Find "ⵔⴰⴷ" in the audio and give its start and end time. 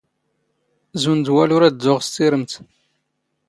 1.61-1.73